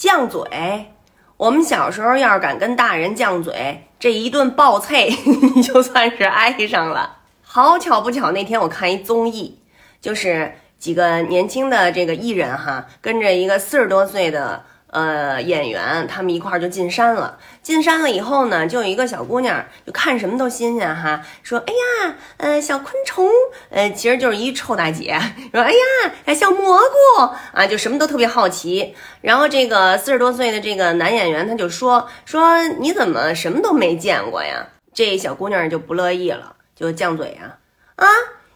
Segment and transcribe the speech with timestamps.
[0.00, 0.94] 犟嘴。
[1.36, 5.14] 我们小时候要是敢跟大人犟嘴，这一顿暴啐，
[5.54, 7.18] 你就算是挨上了。
[7.42, 9.60] 好巧不巧，那天我看一综艺，
[10.00, 14.64] 就是几个年轻的这个艺人哈，跟着一个四十多岁的。
[14.90, 17.38] 呃，演员他们一块儿就进山了。
[17.62, 23.28] 进山了以后呢，就有一个小姑娘，就看什么都新鲜哈，说：“哎呀，呃，小昆虫，
[23.70, 25.16] 呃，其实就是一臭大姐。
[25.52, 25.70] 说：哎
[26.26, 27.22] 呀，小蘑菇
[27.52, 28.94] 啊，就什么都特别好奇。
[29.20, 34.66] 然后这个四十多岁的这个男演员他就说：说你怎么什么都没见过呀？
[34.92, 37.56] 这小姑娘就不乐意了，就犟嘴呀，
[37.94, 38.06] 啊，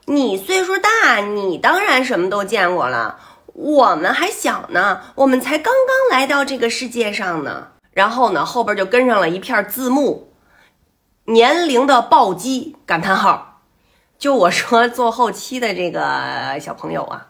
[0.06, 3.20] 你岁数大，你当然什么都见过了。”
[3.54, 7.68] 我们还小呢，我们才刚刚来到这个世界上呢。
[7.92, 10.32] 然后呢，后边就跟上了一片字幕，
[11.27, 13.62] 年龄的暴击感叹号。
[14.18, 17.28] 就我说做后期的这个小朋友啊，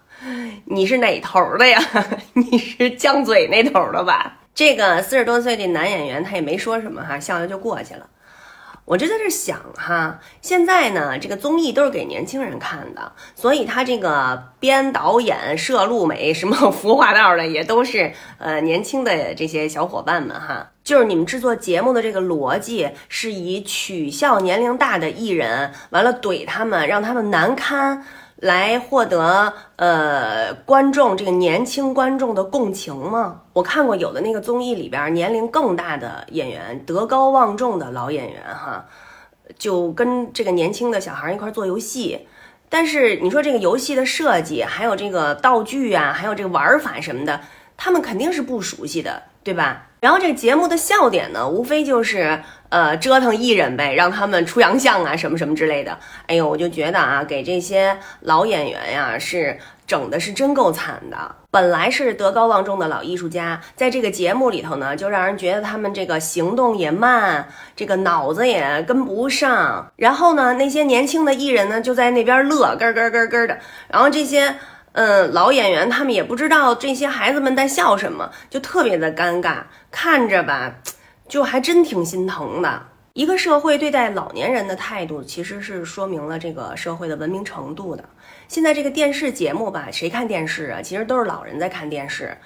[0.65, 1.79] 你是哪头的呀？
[2.33, 4.39] 你是犟嘴那头的吧？
[4.55, 8.07] 这个四十多岁的男演员他也没说什么哈，笑笑就过去了。
[8.85, 20.71] 我就在这想哈，现在呢，这个综艺都是给年轻人看的，所以他这个编导演、摄录美什么 服化道的也都是呃年轻的这些小伙伴们哈。
[20.85, 28.05] 就是你们制作节目的这个逻辑是以取笑年龄大的艺人，完了怼他们，让他们难堪。
[28.45, 33.41] 来获得呃观众这个年轻观众的共情吗？
[33.55, 38.85] 我看过有的那个综艺里边年龄更大的演员，德高望重的老演员哈，
[39.59, 42.29] 就跟这个年轻的小孩一块做游戏。
[42.69, 47.41] 但是你说这个游戏的设计，还有这个道具啊，还有这个玩法什么的，
[47.79, 49.87] 他们肯定是不熟悉的，对吧？
[50.05, 52.39] 然后这个节目的笑点呢，无非就是
[52.69, 55.99] 呃折腾艺人呗，让他们出洋相啊，什么什么之类的。
[56.27, 61.17] 哎呦，我就觉得啊，给这些老演员呀，是整的是真够惨的。
[61.51, 69.91] 本来是德高望重的老艺术家，在这个节目里头呢，就让人觉得他们这个行动也慢，这个脑子也跟不上。
[69.97, 73.59] 然后呢，那些年轻的艺人呢，就在那边乐，咯咯咯咯的。
[73.89, 74.55] 然后这些。
[74.95, 80.73] 嗯，老演员他们也不知道这些孩子们在笑什么，就特别的尴尬，看着吧，
[81.29, 82.81] 就还真挺心疼的。
[83.13, 88.05] 一个社会对待老年人的态度，其实是说明了这个社会的文明程度的。
[88.47, 90.81] 现在这个电视节目吧，谁看电视啊？
[90.81, 92.37] 其实都是老人在看电视。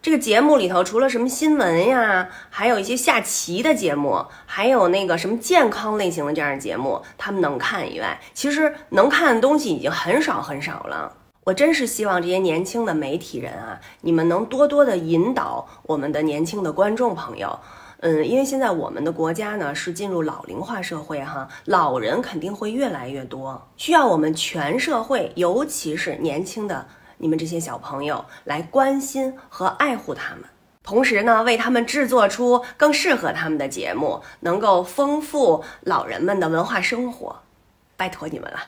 [0.00, 11.16] 这个节目里头，除了什么新闻呀，还有一些下棋的节目，还有那个什么健康类型的这样的节目，他们能看以外，其实能看的东西已经很少很少了。
[11.44, 17.58] 我真是希望这些年轻的媒体人啊，你们能多多的引导我们的年轻的观众朋友，
[18.00, 26.86] 嗯，因为现在我们的国家呢是进入老龄化社会哈，老人肯定会越来越多，需要我们全社会，尤其是年轻的
[27.16, 30.44] 你们这些小朋友来关心和爱护他们，
[30.82, 37.40] 同时呢，为他们制作出更适合他们的节目，能够丰富老人们的文化生活，
[37.96, 38.60] 拜托你们了。